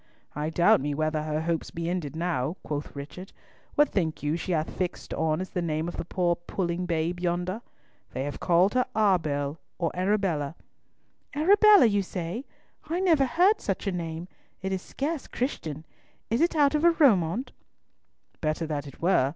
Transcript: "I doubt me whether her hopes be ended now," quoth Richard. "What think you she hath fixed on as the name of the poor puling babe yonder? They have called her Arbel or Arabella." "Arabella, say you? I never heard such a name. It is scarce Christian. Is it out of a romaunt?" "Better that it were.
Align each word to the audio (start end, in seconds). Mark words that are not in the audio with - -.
"I 0.33 0.49
doubt 0.49 0.81
me 0.81 0.95
whether 0.95 1.21
her 1.21 1.41
hopes 1.41 1.69
be 1.69 1.87
ended 1.87 2.15
now," 2.15 2.57
quoth 2.63 2.95
Richard. 2.95 3.31
"What 3.75 3.89
think 3.89 4.23
you 4.23 4.35
she 4.35 4.51
hath 4.51 4.75
fixed 4.75 5.13
on 5.13 5.39
as 5.41 5.51
the 5.51 5.61
name 5.61 5.87
of 5.87 5.97
the 5.97 6.05
poor 6.05 6.35
puling 6.35 6.87
babe 6.87 7.19
yonder? 7.19 7.61
They 8.11 8.23
have 8.23 8.39
called 8.39 8.73
her 8.73 8.87
Arbel 8.95 9.59
or 9.77 9.91
Arabella." 9.95 10.55
"Arabella, 11.35 11.87
say 12.01 12.37
you? 12.37 12.43
I 12.85 12.99
never 12.99 13.25
heard 13.25 13.61
such 13.61 13.85
a 13.85 13.91
name. 13.91 14.27
It 14.63 14.71
is 14.71 14.81
scarce 14.81 15.27
Christian. 15.27 15.85
Is 16.31 16.41
it 16.41 16.55
out 16.55 16.73
of 16.73 16.83
a 16.83 16.89
romaunt?" 16.93 17.51
"Better 18.41 18.65
that 18.65 18.87
it 18.87 19.03
were. 19.03 19.29